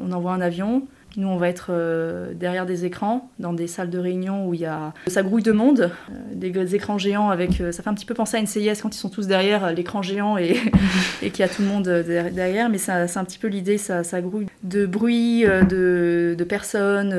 On 0.00 0.12
envoie 0.12 0.32
un 0.32 0.40
avion, 0.40 0.86
nous, 1.16 1.26
on 1.26 1.36
va 1.36 1.48
être 1.48 1.68
euh, 1.70 2.32
derrière 2.34 2.66
des 2.66 2.84
écrans, 2.84 3.30
dans 3.40 3.52
des 3.52 3.66
salles 3.66 3.90
de 3.90 3.98
réunion 3.98 4.46
où 4.46 4.54
il 4.54 4.60
y 4.60 4.66
a 4.66 4.92
ça 5.08 5.22
grouille 5.22 5.42
de 5.42 5.50
monde, 5.50 5.90
euh, 6.10 6.34
des, 6.34 6.74
écrans 6.74 6.98
géants 6.98 7.30
avec. 7.30 7.60
Euh, 7.60 7.72
ça 7.72 7.82
fait 7.82 7.90
un 7.90 7.94
petit 7.94 8.06
peu 8.06 8.14
penser 8.14 8.36
à 8.36 8.40
une 8.40 8.46
CIS 8.46 8.80
quand 8.80 8.94
ils 8.94 8.98
sont 8.98 9.08
tous 9.08 9.26
derrière 9.26 9.72
l'écran 9.72 10.02
géant 10.02 10.38
et, 10.38 10.56
et 11.22 11.30
qu'il 11.30 11.40
y 11.40 11.42
a 11.42 11.48
tout 11.48 11.62
le 11.62 11.68
monde 11.68 11.88
derrière, 12.32 12.68
mais 12.68 12.78
c'est 12.78 12.92
un 12.92 13.24
petit 13.24 13.38
peu 13.38 13.48
l'idée, 13.48 13.76
ça, 13.76 14.04
ça, 14.04 14.20
grouille 14.20 14.46
de 14.62 14.86
bruit, 14.86 15.42
de, 15.42 16.36
de 16.38 16.44
personnes. 16.44 17.14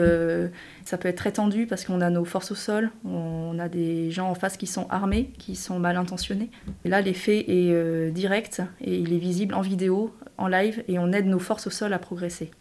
Ça 0.85 0.97
peut 0.97 1.07
être 1.07 1.17
très 1.17 1.31
tendu 1.31 1.67
parce 1.67 1.85
qu'on 1.85 2.01
a 2.01 2.09
nos 2.09 2.25
forces 2.25 2.51
au 2.51 2.55
sol, 2.55 2.91
on 3.05 3.57
a 3.59 3.69
des 3.69 4.11
gens 4.11 4.29
en 4.29 4.35
face 4.35 4.57
qui 4.57 4.67
sont 4.67 4.87
armés, 4.89 5.31
qui 5.37 5.55
sont 5.55 5.79
mal 5.79 5.97
intentionnés. 5.97 6.49
Et 6.85 6.89
là, 6.89 7.01
l'effet 7.01 7.45
est 7.47 8.11
direct 8.11 8.61
et 8.81 8.97
il 8.97 9.13
est 9.13 9.19
visible 9.19 9.53
en 9.53 9.61
vidéo, 9.61 10.13
en 10.37 10.47
live, 10.47 10.83
et 10.87 10.99
on 10.99 11.11
aide 11.11 11.27
nos 11.27 11.39
forces 11.39 11.67
au 11.67 11.69
sol 11.69 11.93
à 11.93 11.99
progresser. 11.99 12.51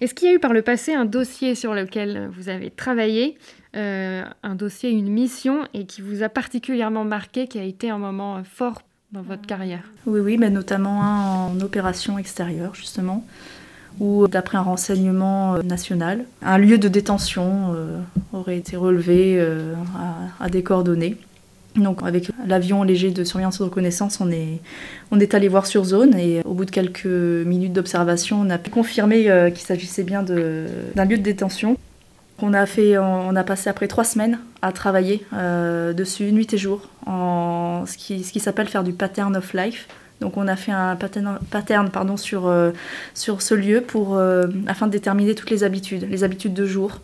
Est-ce 0.00 0.14
qu'il 0.14 0.28
y 0.28 0.30
a 0.30 0.34
eu 0.34 0.38
par 0.38 0.52
le 0.52 0.62
passé 0.62 0.94
un 0.94 1.04
dossier 1.04 1.54
sur 1.54 1.74
lequel 1.74 2.28
vous 2.32 2.48
avez 2.48 2.70
travaillé, 2.70 3.36
euh, 3.76 4.22
un 4.42 4.54
dossier, 4.54 4.90
une 4.90 5.08
mission, 5.08 5.66
et 5.74 5.86
qui 5.86 6.02
vous 6.02 6.22
a 6.22 6.28
particulièrement 6.28 7.04
marqué, 7.04 7.46
qui 7.48 7.58
a 7.58 7.64
été 7.64 7.90
un 7.90 7.98
moment 7.98 8.42
fort 8.44 8.82
dans 9.12 9.22
votre 9.22 9.46
carrière? 9.46 9.84
Oui, 10.06 10.20
oui, 10.20 10.38
mais 10.38 10.50
notamment 10.50 11.02
un 11.02 11.46
en 11.48 11.60
opération 11.60 12.18
extérieure, 12.18 12.74
justement, 12.74 13.24
où, 14.00 14.26
d'après 14.28 14.58
un 14.58 14.62
renseignement 14.62 15.54
euh, 15.54 15.62
national, 15.62 16.24
un 16.42 16.58
lieu 16.58 16.78
de 16.78 16.88
détention 16.88 17.74
euh, 17.74 17.98
aurait 18.32 18.56
été 18.56 18.76
relevé 18.76 19.40
à, 20.40 20.48
des 20.48 20.62
coordonnées. 20.62 21.16
Donc 21.76 22.02
avec 22.02 22.30
l'avion 22.46 22.82
léger 22.82 23.10
de 23.10 23.24
surveillance 23.24 23.56
et 23.56 23.58
de 23.60 23.64
reconnaissance, 23.64 24.20
on 24.20 24.30
est, 24.30 24.60
on 25.10 25.18
est 25.20 25.34
allé 25.34 25.48
voir 25.48 25.66
sur 25.66 25.84
zone 25.84 26.14
et 26.18 26.42
au 26.44 26.52
bout 26.52 26.66
de 26.66 26.70
quelques 26.70 27.06
minutes 27.06 27.72
d'observation, 27.72 28.40
on 28.40 28.50
a 28.50 28.58
pu 28.58 28.70
confirmer 28.70 29.30
euh, 29.30 29.50
qu'il 29.50 29.64
s'agissait 29.64 30.02
bien 30.02 30.22
d'un 30.22 31.04
lieu 31.04 31.16
de 31.16 31.22
détention. 31.22 31.78
On 32.44 32.54
a, 32.54 32.66
fait, 32.66 32.98
on 32.98 33.36
a 33.36 33.44
passé 33.44 33.70
après 33.70 33.86
trois 33.86 34.04
semaines 34.04 34.38
à 34.62 34.72
travailler 34.72 35.24
euh, 35.32 35.92
dessus, 35.92 36.32
nuit 36.32 36.52
et 36.52 36.58
jour, 36.58 36.88
en 37.06 37.84
ce 37.86 37.96
qui, 37.96 38.24
ce 38.24 38.32
qui 38.32 38.40
s'appelle 38.40 38.68
faire 38.68 38.82
du 38.82 38.92
pattern 38.92 39.36
of 39.36 39.54
life. 39.54 39.86
Donc 40.22 40.38
on 40.38 40.48
a 40.48 40.56
fait 40.56 40.72
un 40.72 40.96
pattern, 40.96 41.90
pardon, 41.90 42.16
sur, 42.16 42.46
euh, 42.46 42.70
sur 43.12 43.42
ce 43.42 43.54
lieu 43.54 43.82
pour, 43.82 44.18
afin 44.66 44.86
de 44.86 44.92
déterminer 44.92 45.34
toutes 45.34 45.50
les 45.50 45.64
habitudes, 45.64 46.06
les 46.08 46.24
habitudes 46.24 46.54
de 46.54 46.64
jour, 46.64 47.00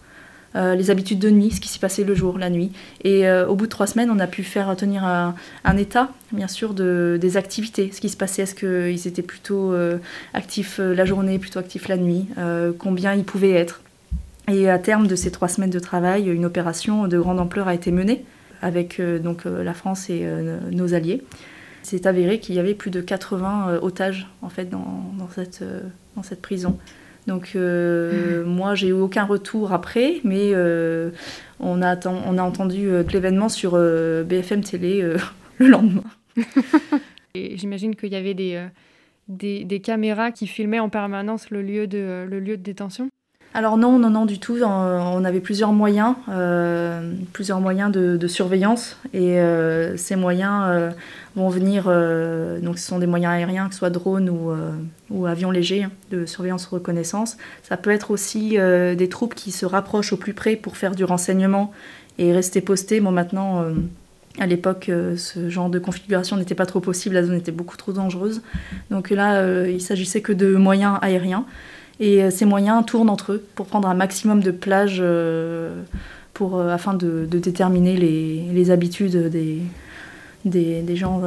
euh, 0.56 0.74
les 0.74 0.90
habitudes 0.90 1.18
de 1.18 1.28
nuit, 1.28 1.50
ce 1.50 1.60
qui 1.60 1.68
s'est 1.68 1.78
passé 1.78 2.04
le 2.04 2.14
jour, 2.14 2.38
la 2.38 2.48
nuit. 2.48 2.72
Et 3.04 3.28
euh, 3.28 3.46
au 3.46 3.54
bout 3.54 3.66
de 3.66 3.70
trois 3.70 3.86
semaines, 3.86 4.10
on 4.10 4.18
a 4.18 4.26
pu 4.26 4.42
faire 4.42 4.74
tenir 4.76 5.04
un, 5.04 5.34
état, 5.76 6.10
bien 6.32 6.48
sûr, 6.48 6.72
de, 6.72 7.18
des 7.20 7.36
activités, 7.36 7.90
ce 7.92 8.00
qui 8.00 8.08
se 8.08 8.16
passait, 8.16 8.42
est-ce 8.42 8.54
qu'ils 8.54 9.06
étaient 9.06 9.22
plutôt 9.22 9.72
euh, 9.72 9.98
actifs 10.32 10.78
la 10.78 11.04
journée, 11.04 11.38
plutôt 11.38 11.58
actifs 11.58 11.88
la 11.88 11.96
nuit, 11.96 12.26
combien 12.78 13.14
ils 13.14 13.24
pouvaient 13.24 13.52
être. 13.52 13.82
Et 14.50 14.70
à 14.70 14.78
terme 14.78 15.06
de 15.06 15.16
ces 15.16 15.30
trois 15.30 15.48
semaines 15.48 15.70
de 15.70 15.78
travail, 15.78 16.28
une 16.28 16.46
opération 16.46 17.06
de 17.06 17.18
grande 17.18 17.38
ampleur 17.38 17.68
a 17.68 17.74
été 17.74 17.92
menée 17.92 18.24
avec 18.62 19.00
donc 19.22 19.44
la 19.44 19.74
France 19.74 20.08
et 20.08 20.26
nos 20.72 20.94
alliés. 20.94 21.22
C'est 21.82 22.06
avéré 22.06 22.40
qu'il 22.40 22.54
y 22.54 22.58
avait 22.58 22.74
plus 22.74 22.90
de 22.90 23.00
80 23.00 23.78
otages 23.82 24.28
en 24.42 24.48
fait 24.48 24.66
dans, 24.66 25.28
cette, 25.34 25.64
dans 26.16 26.22
cette 26.22 26.42
prison. 26.42 26.78
Donc 27.28 27.52
euh, 27.54 28.42
hmm. 28.42 28.48
moi, 28.48 28.74
j'ai 28.74 28.88
eu 28.88 28.92
aucun 28.92 29.24
retour 29.24 29.72
après, 29.72 30.16
mais 30.24 30.50
euh, 30.54 31.10
on, 31.60 31.82
a, 31.82 31.94
on 32.06 32.38
a 32.38 32.42
entendu 32.42 32.88
euh, 32.88 33.04
l'événement 33.12 33.50
sur 33.50 33.72
BFM 34.24 34.64
Télé 34.64 35.02
le 35.58 35.68
lendemain. 35.68 36.04
J'imagine 37.34 37.94
qu'il 37.94 38.12
y 38.12 38.16
avait 38.16 38.34
des, 38.34 38.66
des, 39.28 39.80
caméras 39.80 40.32
qui 40.32 40.46
filmaient 40.46 40.80
en 40.80 40.88
permanence 40.88 41.50
le 41.50 41.62
lieu 41.62 41.86
de, 41.86 42.26
le 42.28 42.40
lieu 42.40 42.56
de 42.56 42.62
détention 42.62 43.10
alors 43.54 43.78
non, 43.78 43.98
non, 43.98 44.10
non, 44.10 44.26
du 44.26 44.38
tout. 44.38 44.58
On 44.62 45.24
avait 45.24 45.40
plusieurs 45.40 45.72
moyens, 45.72 46.14
euh, 46.28 47.12
plusieurs 47.32 47.60
moyens 47.60 47.90
de, 47.90 48.26
surveillance, 48.28 48.96
et 49.14 49.40
euh, 49.40 49.96
ces 49.96 50.16
moyens 50.16 50.64
euh, 50.66 50.90
vont 51.34 51.48
venir. 51.48 51.84
donc, 52.62 52.78
ce 52.78 52.86
sont 52.86 52.98
des 52.98 53.06
moyens 53.06 53.32
aériens, 53.32 53.68
que 53.68 53.74
ce 53.74 53.78
soit 53.78 53.90
drones 53.90 54.28
ou, 54.28 54.52
ou 55.10 55.26
avions 55.26 55.50
légers 55.50 55.84
hein, 55.84 55.90
de 56.10 56.26
surveillance 56.26 56.66
reconnaissance. 56.66 57.36
Ça 57.62 57.76
peut 57.76 57.90
être 57.90 58.10
aussi 58.10 58.58
des 58.58 59.08
troupes 59.08 59.34
qui 59.34 59.50
se 59.50 59.64
rapprochent 59.64 60.12
au 60.12 60.18
plus 60.18 60.34
près 60.34 60.56
pour 60.56 60.76
faire 60.76 60.94
du 60.94 61.04
renseignement 61.04 61.72
et 62.18 62.32
rester 62.32 62.60
postés. 62.60 63.00
Bon, 63.00 63.10
maintenant. 63.10 63.64
À 64.40 64.46
l'époque, 64.46 64.88
ce 65.16 65.48
genre 65.48 65.68
de 65.68 65.80
configuration 65.80 66.36
n'était 66.36 66.54
pas 66.54 66.66
trop 66.66 66.78
possible, 66.78 67.16
la 67.16 67.24
zone 67.24 67.34
était 67.34 67.50
beaucoup 67.50 67.76
trop 67.76 67.90
dangereuse. 67.92 68.40
Donc 68.88 69.10
là, 69.10 69.66
il 69.66 69.80
s'agissait 69.80 70.20
que 70.20 70.32
de 70.32 70.54
moyens 70.54 70.96
aériens. 71.02 71.44
Et 72.00 72.22
euh, 72.22 72.30
ces 72.30 72.44
moyens 72.44 72.84
tournent 72.86 73.10
entre 73.10 73.32
eux 73.32 73.46
pour 73.54 73.66
prendre 73.66 73.88
un 73.88 73.94
maximum 73.94 74.42
de 74.42 74.50
plages 74.50 74.98
euh, 75.00 75.82
pour, 76.34 76.58
euh, 76.58 76.68
afin 76.68 76.94
de, 76.94 77.26
déterminer 77.26 77.96
les, 77.96 78.44
les 78.52 78.70
habitudes 78.70 79.28
des, 79.28 79.58
des, 80.44 80.82
des 80.82 80.96
gens 80.96 81.22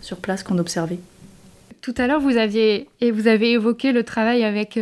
sur 0.00 0.18
place 0.18 0.42
qu'on 0.42 0.58
observait. 0.58 0.98
Tout 1.80 1.94
à 1.96 2.06
l'heure, 2.06 2.20
vous, 2.20 2.36
aviez, 2.36 2.88
et 3.00 3.10
vous 3.10 3.26
avez 3.26 3.52
évoqué 3.52 3.92
le 3.92 4.04
travail 4.04 4.44
avec 4.44 4.78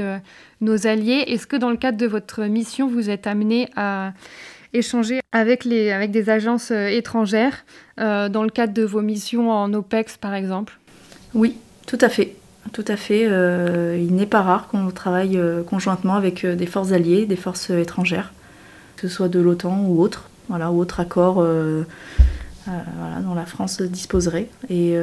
nos 0.61 0.87
alliés. 0.89 1.25
Est-ce 1.29 1.47
que 1.47 1.57
dans 1.57 1.71
le 1.71 1.77
cadre 1.77 1.97
de 1.97 2.07
votre 2.07 2.43
mission, 2.45 2.89
vous 2.89 3.09
êtes 3.09 3.29
amené 3.29 3.69
à 3.77 4.15
échanger 4.73 5.21
avec, 5.31 5.65
les, 5.65 5.93
avec 5.93 6.11
des 6.11 6.29
agences 6.29 6.73
étrangères 6.73 7.65
dans 7.99 8.43
le 8.43 8.51
cadre 8.51 8.73
de 8.73 8.83
vos 8.83 9.01
missions 9.01 9.53
en 9.53 9.73
OPEX, 9.73 10.17
par 10.17 10.35
exemple? 10.35 10.77
Oui, 11.35 11.55
tout 11.87 11.99
à 12.01 12.09
fait. 12.09 12.35
Tout 12.73 12.85
à 12.89 12.97
fait. 12.97 13.27
Euh, 13.27 13.97
il 13.99 14.15
n'est 14.15 14.27
pas 14.27 14.43
rare 14.43 14.69
qu'on 14.69 14.91
travaille 14.91 15.39
euh, 15.39 15.63
conjointement 15.63 16.15
avec 16.15 16.45
euh, 16.45 16.55
des 16.55 16.67
forces 16.67 16.93
alliées, 16.93 17.27
des 17.27 17.37
forces 17.37 17.71
étrangères, 17.71 18.33
que 18.97 19.09
ce 19.09 19.15
soit 19.15 19.29
de 19.29 19.41
l'OTAN 19.41 19.85
ou 19.87 20.01
autre, 20.01 20.29
voilà, 20.49 20.71
ou 20.71 20.81
autre 20.81 21.01
accord 21.01 21.45
dont 22.67 23.35
la 23.35 23.47
France 23.47 23.81
disposerait. 23.81 24.49
Et, 24.69 24.97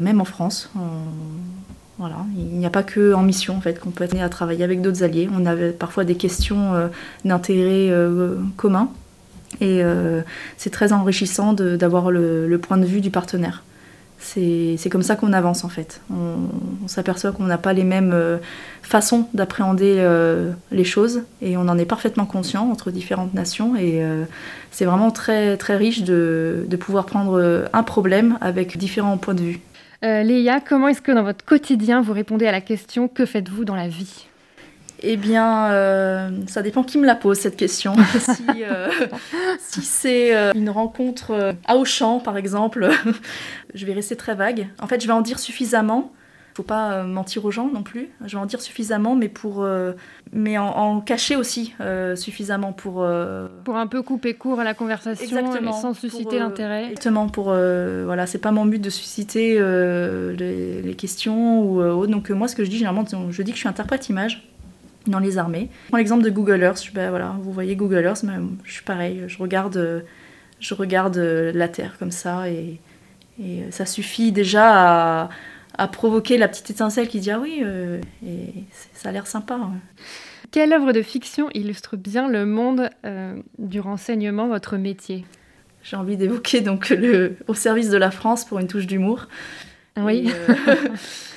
même 0.00 0.20
en 0.20 0.24
France, 0.24 0.70
voilà, 1.98 2.16
il 2.36 2.58
n'y 2.58 2.66
a 2.66 2.70
pas 2.70 2.82
que 2.82 3.14
en 3.14 3.22
mission 3.22 3.56
en 3.56 3.60
fait 3.60 3.80
qu'on 3.80 3.90
peut 3.90 4.04
être 4.04 4.20
à 4.20 4.28
travailler 4.28 4.64
avec 4.64 4.82
d'autres 4.82 5.02
alliés. 5.02 5.28
On 5.32 5.46
avait 5.46 5.70
parfois 5.72 6.04
des 6.04 6.16
questions 6.16 6.90
d'intérêt 7.24 7.90
commun 8.56 8.90
et 9.60 9.82
c'est 10.56 10.70
très 10.70 10.92
enrichissant 10.92 11.52
d'avoir 11.52 12.10
le 12.10 12.58
point 12.58 12.78
de 12.78 12.86
vue 12.86 13.00
du 13.00 13.10
partenaire 13.10 13.62
c'est 14.18 14.88
comme 14.90 15.02
ça 15.02 15.16
qu'on 15.16 15.32
avance 15.32 15.64
en 15.64 15.68
fait. 15.68 16.00
On, 16.10 16.88
s'aperçoit 16.88 17.32
qu'on 17.32 17.44
n'a 17.44 17.58
pas 17.58 17.72
les 17.72 17.84
mêmes 17.84 18.12
euh, 18.14 18.38
façons 18.82 19.28
d'appréhender 19.34 19.96
euh, 19.98 20.52
les 20.70 20.84
choses 20.84 21.22
et 21.42 21.56
on 21.56 21.62
en 21.62 21.78
est 21.78 21.84
parfaitement 21.84 22.26
conscient 22.26 22.70
entre 22.70 22.90
différentes 22.90 23.34
nations 23.34 23.76
et 23.76 24.02
euh, 24.02 24.24
c'est 24.70 24.84
vraiment 24.84 25.10
très, 25.10 25.56
très 25.56 25.76
riche 25.76 26.02
de, 26.02 26.64
de, 26.68 26.76
pouvoir 26.76 27.06
prendre 27.06 27.68
un 27.72 27.82
problème 27.82 28.38
avec 28.40 28.76
différents 28.78 29.16
points 29.18 29.34
de 29.34 29.42
vue. 29.42 29.60
Léa, 30.02 30.60
comment 30.60 30.88
est-ce 30.88 31.02
que 31.02 31.12
dans 31.12 31.24
votre 31.24 31.44
quotidien 31.44 32.00
vous 32.00 32.12
répondez 32.12 32.46
à 32.46 32.52
la 32.52 32.60
question 32.60 33.08
que 33.08 33.26
faites-vous 33.26 33.64
dans 33.64 33.74
la 33.74 33.88
vie? 33.88 34.28
Eh 35.02 35.16
bien, 35.16 35.70
euh, 35.70 36.30
ça 36.46 36.62
dépend 36.62 36.82
qui 36.82 36.98
me 36.98 37.06
la 37.06 37.14
pose 37.14 37.38
cette 37.38 37.56
question. 37.56 37.94
si, 38.18 38.64
euh, 38.64 38.88
si 39.58 39.82
c'est 39.82 40.34
euh, 40.34 40.52
une 40.54 40.70
rencontre 40.70 41.54
à 41.66 41.76
Auchan, 41.76 42.20
par 42.20 42.36
exemple, 42.36 42.88
je 43.74 43.86
vais 43.86 43.92
rester 43.92 44.16
très 44.16 44.34
vague. 44.34 44.68
En 44.80 44.86
fait, 44.86 45.00
je 45.00 45.06
vais 45.06 45.12
en 45.12 45.20
dire 45.20 45.38
suffisamment. 45.38 46.12
Faut 46.54 46.62
pas 46.62 47.02
mentir 47.02 47.44
aux 47.44 47.50
gens 47.50 47.68
non 47.68 47.82
plus. 47.82 48.08
Je 48.24 48.34
vais 48.34 48.42
en 48.42 48.46
dire 48.46 48.62
suffisamment, 48.62 49.14
mais 49.14 49.28
pour, 49.28 49.68
mais 50.32 50.56
en, 50.56 51.02
cacher 51.02 51.36
aussi 51.36 51.74
suffisamment 52.14 52.72
pour. 52.72 53.06
Pour 53.64 53.76
un 53.76 53.86
peu 53.86 54.00
couper 54.00 54.32
court 54.32 54.58
à 54.58 54.64
la 54.64 54.72
conversation 54.72 55.54
et 55.54 55.72
sans 55.72 55.92
susciter 55.92 56.38
l'intérêt. 56.38 56.84
Exactement. 56.84 57.28
Pour 57.28 57.50
voilà, 57.50 58.26
c'est 58.26 58.38
pas 58.38 58.52
mon 58.52 58.64
but 58.64 58.80
de 58.80 58.88
susciter 58.88 59.58
les, 59.58 60.80
les, 60.80 60.94
questions 60.94 61.60
ou 61.60 62.06
donc 62.06 62.30
moi, 62.30 62.48
ce 62.48 62.56
que 62.56 62.64
je 62.64 62.70
dis 62.70 62.78
généralement, 62.78 63.04
je 63.28 63.42
dis 63.42 63.50
que 63.50 63.56
je 63.56 63.60
suis 63.60 63.68
interprète 63.68 64.08
image 64.08 64.55
dans 65.10 65.18
les 65.18 65.38
armées. 65.38 65.68
Je 65.84 65.88
prends 65.88 65.98
l'exemple 65.98 66.24
de 66.24 66.30
Google 66.30 66.62
Earth. 66.62 66.90
Ben 66.94 67.10
voilà, 67.10 67.36
vous 67.40 67.52
voyez 67.52 67.76
Google 67.76 68.04
Earth, 68.04 68.22
mais 68.22 68.34
je 68.64 68.72
suis 68.72 68.84
pareil. 68.84 69.24
Je 69.26 69.38
regarde, 69.38 70.04
je 70.60 70.74
regarde 70.74 71.16
la 71.16 71.68
Terre 71.68 71.96
comme 71.98 72.10
ça 72.10 72.48
et, 72.48 72.80
et 73.42 73.64
ça 73.70 73.86
suffit 73.86 74.32
déjà 74.32 75.24
à, 75.24 75.28
à, 75.76 75.88
provoquer 75.88 76.38
la 76.38 76.48
petite 76.48 76.70
étincelle 76.70 77.08
qui 77.08 77.20
dit 77.20 77.30
ah 77.30 77.40
oui, 77.40 77.60
euh, 77.62 78.00
et 78.24 78.64
ça 78.94 79.10
a 79.10 79.12
l'air 79.12 79.26
sympa. 79.26 79.58
Quelle 80.50 80.72
œuvre 80.72 80.92
de 80.92 81.02
fiction 81.02 81.48
illustre 81.54 81.96
bien 81.96 82.28
le 82.28 82.46
monde 82.46 82.88
euh, 83.04 83.34
du 83.58 83.80
renseignement, 83.80 84.48
votre 84.48 84.76
métier? 84.76 85.24
J'ai 85.82 85.96
envie 85.96 86.16
d'évoquer 86.16 86.62
donc 86.62 86.90
le 86.90 87.36
Au 87.46 87.54
service 87.54 87.90
de 87.90 87.96
la 87.96 88.10
France 88.10 88.44
pour 88.44 88.58
une 88.58 88.66
touche 88.66 88.86
d'humour. 88.86 89.28
Oui. 89.96 90.30
Euh, 90.48 90.74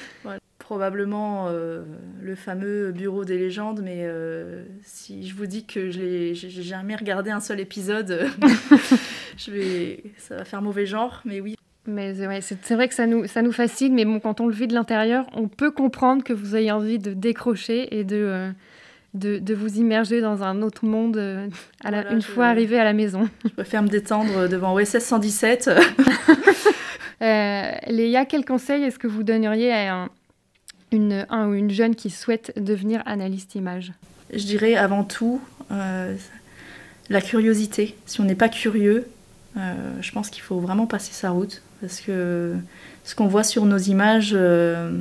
probablement 0.69 1.47
euh, 1.47 1.81
le 2.21 2.35
fameux 2.35 2.91
Bureau 2.91 3.25
des 3.25 3.39
légendes, 3.39 3.81
mais 3.83 4.01
euh, 4.03 4.65
si 4.83 5.27
je 5.27 5.33
vous 5.33 5.47
dis 5.47 5.65
que 5.65 5.89
je 5.89 5.99
n'ai 5.99 6.35
jamais 6.35 6.95
regardé 6.95 7.31
un 7.31 7.39
seul 7.39 7.59
épisode, 7.59 8.27
je 9.38 9.49
vais, 9.49 10.03
ça 10.17 10.35
va 10.35 10.45
faire 10.45 10.61
mauvais 10.61 10.85
genre, 10.85 11.23
mais 11.25 11.41
oui. 11.41 11.55
Mais 11.88 12.13
c'est 12.13 12.75
vrai 12.75 12.88
que 12.88 12.93
ça 12.93 13.07
nous, 13.07 13.25
ça 13.25 13.41
nous 13.41 13.51
fascine, 13.51 13.95
mais 13.95 14.05
bon, 14.05 14.19
quand 14.19 14.41
on 14.41 14.47
le 14.47 14.53
vit 14.53 14.67
de 14.67 14.75
l'intérieur, 14.75 15.25
on 15.33 15.47
peut 15.47 15.71
comprendre 15.71 16.23
que 16.23 16.33
vous 16.33 16.55
ayez 16.55 16.71
envie 16.71 16.99
de 16.99 17.13
décrocher 17.13 17.97
et 17.97 18.03
de, 18.03 18.17
euh, 18.17 18.51
de, 19.15 19.39
de, 19.39 19.55
vous 19.55 19.79
immerger 19.79 20.21
dans 20.21 20.43
un 20.43 20.61
autre 20.61 20.85
monde 20.85 21.17
à 21.83 21.89
la, 21.89 22.11
une 22.11 22.21
fois 22.21 22.45
arrivé 22.45 22.77
à 22.77 22.83
la 22.83 22.93
maison. 22.93 23.27
Je 23.43 23.49
préfère 23.49 23.81
me 23.81 23.88
détendre 23.88 24.47
devant 24.47 24.75
OSS 24.75 24.99
117. 24.99 25.71
Léa, 27.21 28.25
quel 28.25 28.45
conseil 28.45 28.83
est-ce 28.83 28.99
que 28.99 29.07
vous 29.07 29.23
donneriez 29.23 29.71
à 29.71 29.95
un, 29.95 30.09
une, 30.91 31.25
un 31.29 31.48
ou 31.48 31.53
une 31.53 31.72
jeune 31.72 31.96
qui 31.96 32.10
souhaite 32.10 32.53
devenir 32.58 33.01
analyste 33.05 33.55
image 33.55 33.93
Je 34.34 34.43
dirais 34.43 34.75
avant 34.75 35.03
tout 35.03 35.41
euh, 35.72 36.15
la 37.10 37.22
curiosité. 37.22 37.96
Si 38.05 38.22
on 38.22 38.24
n'est 38.24 38.36
pas 38.36 38.50
curieux, 38.50 39.08
euh, 39.58 39.74
je 40.01 40.12
pense 40.12 40.29
qu'il 40.29 40.41
faut 40.41 40.60
vraiment 40.60 40.88
passer 40.88 41.13
sa 41.13 41.31
route 41.31 41.62
parce 41.81 42.01
que 42.01 42.55
ce 43.03 43.15
qu'on 43.15 43.27
voit 43.27 43.43
sur 43.43 43.65
nos 43.65 43.77
images, 43.77 44.31
euh, 44.34 44.91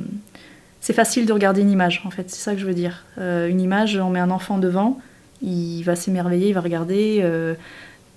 c'est 0.81 0.93
facile 0.93 1.25
de 1.25 1.33
regarder 1.33 1.61
une 1.61 1.71
image 1.71 2.01
en 2.05 2.09
fait, 2.09 2.29
c'est 2.29 2.41
ça 2.41 2.53
que 2.53 2.59
je 2.59 2.65
veux 2.65 2.73
dire. 2.73 3.05
une 3.17 3.61
image, 3.61 3.97
on 3.97 4.09
met 4.09 4.19
un 4.19 4.31
enfant 4.31 4.57
devant, 4.57 4.99
il 5.41 5.83
va 5.83 5.95
s'émerveiller, 5.95 6.49
il 6.49 6.53
va 6.53 6.61
regarder. 6.61 7.23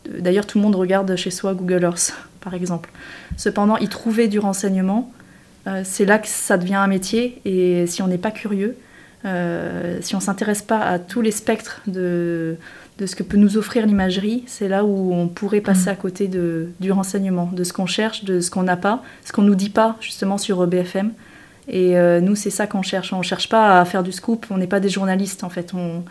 D'ailleurs, 0.06 0.46
tout 0.46 0.58
le 0.58 0.62
monde 0.62 0.74
regarde 0.74 1.14
chez 1.16 1.30
soi 1.30 1.54
Google 1.54 1.82
Earth, 1.84 2.14
par 2.40 2.54
exemple. 2.54 2.90
Cependant, 3.36 3.76
y 3.78 3.88
trouver 3.88 4.28
du 4.28 4.38
renseignement, 4.38 5.12
c'est 5.84 6.04
là 6.04 6.18
que 6.18 6.28
ça 6.28 6.56
devient 6.56 6.74
un 6.74 6.86
métier. 6.86 7.40
Et 7.44 7.86
si 7.86 8.02
on 8.02 8.08
n'est 8.08 8.18
pas 8.18 8.30
curieux, 8.30 8.76
euh, 9.24 9.98
si 10.00 10.14
on 10.14 10.18
ne 10.18 10.22
s'intéresse 10.22 10.62
pas 10.62 10.80
à 10.80 10.98
tous 10.98 11.20
les 11.20 11.30
spectres 11.30 11.80
de, 11.86 12.56
de 12.98 13.06
ce 13.06 13.14
que 13.14 13.22
peut 13.22 13.36
nous 13.36 13.56
offrir 13.56 13.86
l'imagerie, 13.86 14.42
c'est 14.46 14.68
là 14.68 14.84
où 14.84 15.12
on 15.12 15.28
pourrait 15.28 15.60
passer 15.60 15.90
mm. 15.90 15.92
à 15.92 15.96
côté 15.96 16.28
de, 16.28 16.70
du 16.80 16.90
renseignement, 16.90 17.48
de 17.52 17.62
ce 17.64 17.72
qu'on 17.72 17.86
cherche, 17.86 18.24
de 18.24 18.40
ce 18.40 18.50
qu'on 18.50 18.64
n'a 18.64 18.76
pas, 18.76 19.02
ce 19.24 19.32
qu'on 19.32 19.42
ne 19.42 19.48
nous 19.48 19.54
dit 19.54 19.70
pas 19.70 19.96
justement 20.00 20.38
sur 20.38 20.66
BFM. 20.66 21.12
Et 21.68 21.96
euh, 21.96 22.20
nous, 22.20 22.34
c'est 22.34 22.50
ça 22.50 22.66
qu'on 22.66 22.82
cherche. 22.82 23.12
On 23.12 23.18
ne 23.18 23.22
cherche 23.22 23.48
pas 23.48 23.80
à 23.80 23.84
faire 23.84 24.02
du 24.02 24.10
scoop, 24.10 24.46
on 24.50 24.58
n'est 24.58 24.66
pas 24.66 24.80
des 24.80 24.88
journalistes 24.88 25.44
en 25.44 25.50
fait. 25.50 25.72
On, 25.74 26.02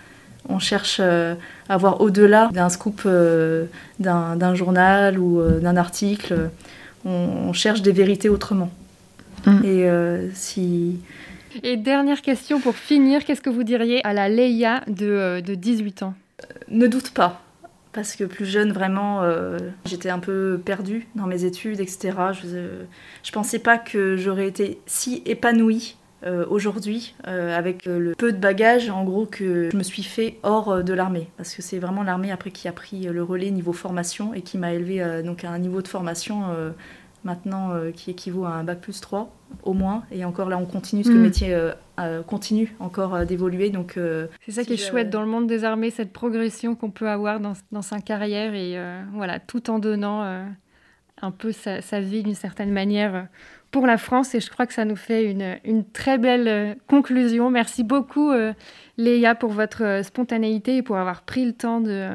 on 0.47 0.59
cherche 0.59 0.99
à 0.99 1.77
voir 1.77 2.01
au-delà 2.01 2.49
d'un 2.51 2.69
scoop 2.69 3.07
d'un 3.99 4.55
journal 4.55 5.19
ou 5.19 5.39
d'un 5.61 5.77
article. 5.77 6.49
on 7.05 7.53
cherche 7.53 7.83
des 7.83 7.91
vérités 7.91 8.27
autrement. 8.27 8.71
Mm. 9.45 9.65
Et 9.65 9.89
euh, 9.89 10.29
si. 10.33 10.99
Et 11.63 11.77
dernière 11.77 12.21
question 12.21 12.59
pour 12.59 12.75
finir, 12.75 13.25
qu'est-ce 13.25 13.41
que 13.41 13.49
vous 13.49 13.63
diriez 13.63 14.05
à 14.05 14.13
la 14.13 14.29
Leia 14.29 14.83
de, 14.87 15.41
18 15.41 16.01
euh, 16.01 16.05
ans? 16.05 16.13
Ne 16.69 16.87
doute 16.87 17.11
pas, 17.11 17.41
parce 17.91 18.15
que 18.15 18.23
plus 18.23 18.45
jeune, 18.45 18.71
vraiment, 18.71 19.21
euh, 19.23 19.57
j'étais 19.85 20.09
un 20.09 20.19
peu 20.19 20.61
perdue 20.63 21.07
dans 21.15 21.27
mes 21.27 21.43
études, 21.43 21.81
etc. 21.81 22.11
Je, 22.41 22.85
je 23.23 23.31
pensais 23.31 23.59
pas 23.59 23.77
que 23.77 24.15
j'aurais 24.15 24.47
été 24.47 24.79
si 24.85 25.21
épanouie 25.25 25.97
aujourd'hui, 26.51 27.15
avec 27.23 27.85
le 27.87 28.13
peu 28.15 28.31
de 28.31 28.37
bagages, 28.37 28.91
en 28.91 29.03
gros, 29.03 29.25
que 29.25 29.71
je 29.71 29.75
me 29.75 29.81
suis 29.81 30.03
fait 30.03 30.37
hors 30.43 30.83
de 30.83 30.93
l'armée. 30.93 31.27
Parce 31.35 31.55
que 31.55 31.63
c'est 31.63 31.79
vraiment 31.79 32.03
l'armée, 32.03 32.31
après, 32.31 32.51
qui 32.51 32.67
a 32.67 32.71
pris 32.71 33.05
le 33.05 33.23
relais 33.23 33.49
niveau 33.49 33.73
formation 33.73 34.31
et 34.35 34.43
qui 34.43 34.59
m'a 34.59 34.71
élevé 34.71 35.23
donc, 35.25 35.43
à 35.43 35.49
un 35.49 35.57
niveau 35.57 35.81
de 35.81 35.87
formation 35.87 36.43
maintenant 37.23 37.73
euh, 37.73 37.91
qui 37.91 38.11
équivaut 38.11 38.45
à 38.45 38.51
un 38.51 38.63
bac 38.63 38.79
plus 38.79 38.99
3 39.01 39.33
au 39.63 39.73
moins. 39.73 40.03
Et 40.11 40.25
encore 40.25 40.49
là, 40.49 40.57
on 40.57 40.65
continue, 40.65 41.03
parce 41.03 41.09
que 41.09 41.17
le 41.17 41.19
mm. 41.19 41.25
métier 41.25 41.53
euh, 41.53 41.71
euh, 41.99 42.23
continue 42.23 42.75
encore 42.79 43.25
d'évoluer. 43.25 43.69
Donc, 43.69 43.99
c'est 44.45 44.51
ça 44.51 44.63
qui 44.63 44.73
est 44.73 44.77
chouette 44.77 45.09
dans 45.09 45.21
le 45.21 45.27
monde 45.27 45.47
des 45.47 45.63
armées, 45.63 45.89
cette 45.89 46.13
progression 46.13 46.75
qu'on 46.75 46.91
peut 46.91 47.09
avoir 47.09 47.39
dans, 47.39 47.53
dans, 47.71 47.81
sa 47.81 47.99
carrière 47.99 48.53
et 48.53 48.77
voilà, 49.13 49.39
tout 49.39 49.69
en 49.69 49.79
donnant 49.79 50.23
un 51.21 51.31
peu 51.31 51.51
sa, 51.51 51.81
sa 51.81 51.99
vie 51.99 52.23
d'une 52.23 52.35
certaine 52.35 52.71
manière 52.71 53.27
pour 53.69 53.85
la 53.85 53.97
France 53.97 54.33
et 54.35 54.39
je 54.39 54.49
crois 54.49 54.65
que 54.65 54.73
ça 54.73 54.85
nous 54.85 54.95
fait 54.95 55.29
une, 55.29 55.57
une 55.63 55.85
très 55.85 56.17
belle 56.17 56.77
conclusion. 56.87 57.51
Merci 57.51 57.83
beaucoup 57.83 58.31
Léa 58.97 59.35
pour 59.35 59.51
votre 59.51 60.01
spontanéité 60.03 60.77
et 60.77 60.81
pour 60.81 60.97
avoir 60.97 61.21
pris 61.21 61.45
le 61.45 61.53
temps 61.53 61.81
de, 61.81 62.09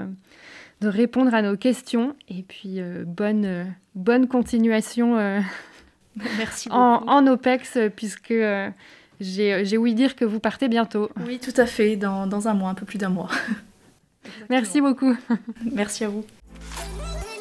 de 0.80 0.88
répondre 0.88 1.34
à 1.34 1.42
nos 1.42 1.56
questions. 1.56 2.14
Et 2.28 2.42
puis 2.42 2.80
bonne, 3.06 3.74
bonne 3.94 4.28
continuation 4.28 5.16
Merci 6.38 6.68
en, 6.70 7.02
en, 7.06 7.26
OPEX 7.26 7.78
puisque 7.94 8.34
j'ai 9.20 9.76
ouï 9.76 9.94
dire 9.94 10.16
que 10.16 10.24
vous 10.24 10.40
partez 10.40 10.68
bientôt. 10.68 11.10
Oui, 11.26 11.38
tout 11.38 11.58
à 11.58 11.66
fait, 11.66 11.96
dans, 11.96 12.26
dans 12.26 12.48
un 12.48 12.54
mois, 12.54 12.70
un 12.70 12.74
peu 12.74 12.86
plus 12.86 12.98
d'un 12.98 13.08
mois. 13.08 13.30
Merci 14.50 14.80
beaucoup. 14.80 15.16
Merci 15.72 16.04
à 16.04 16.08
vous. 16.08 16.24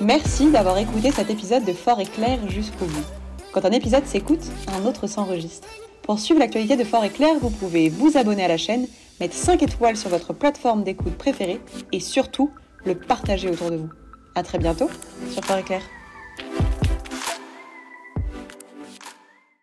Merci 0.02 0.52
d'avoir 0.52 0.78
écouté 0.78 1.12
cet 1.12 1.30
épisode 1.30 1.66
de 1.66 1.74
Fort 1.74 2.00
et 2.02 2.06
Clair 2.06 2.50
jusqu'au 2.50 2.86
bout. 2.86 3.06
Quand 3.54 3.66
un 3.66 3.72
épisode 3.72 4.06
s'écoute, 4.06 4.44
un 4.78 4.86
autre 4.86 5.08
s'enregistre. 5.08 5.68
Pour 6.02 6.20
suivre 6.20 6.40
l'actualité 6.40 6.76
de 6.76 6.84
Fort 6.84 7.04
et 7.06 7.10
Clair, 7.10 7.36
vous 7.42 7.50
pouvez 7.50 7.90
vous 7.90 8.18
abonner 8.18 8.44
à 8.44 8.50
la 8.50 8.58
chaîne, 8.58 8.88
mettre 9.20 9.36
5 9.36 9.64
étoiles 9.64 9.98
sur 9.98 10.10
votre 10.10 10.34
plateforme 10.34 10.84
d'écoute 10.84 11.16
préférée 11.16 11.62
et 11.92 12.00
surtout 12.00 12.52
le 12.86 12.96
partager 12.96 13.50
autour 13.50 13.72
de 13.72 13.78
vous. 13.78 13.90
A 14.36 14.44
très 14.44 14.58
bientôt 14.58 14.90
sur 15.32 15.44
Fort 15.44 15.58
et 15.58 15.64
Clair. 15.64 15.82